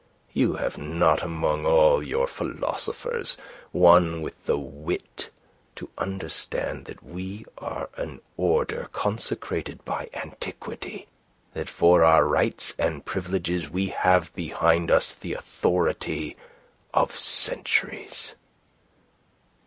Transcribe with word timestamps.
You 0.33 0.53
have 0.53 0.79
not 0.79 1.21
among 1.21 1.67
all 1.67 2.01
your 2.01 2.25
philosophers 2.25 3.37
one 3.71 4.23
with 4.23 4.33
the 4.47 4.57
wit 4.57 5.29
to 5.75 5.91
understand 5.95 6.85
that 6.85 7.03
we 7.03 7.45
are 7.59 7.87
an 7.97 8.19
order 8.35 8.89
consecrated 8.93 9.85
by 9.85 10.09
antiquity, 10.15 11.07
that 11.53 11.69
for 11.69 12.03
our 12.03 12.27
rights 12.27 12.73
and 12.79 13.05
privileges 13.05 13.69
we 13.69 13.89
have 13.89 14.33
behind 14.33 14.89
us 14.89 15.13
the 15.13 15.33
authority 15.33 16.35
of 16.95 17.11
centuries." 17.15 18.33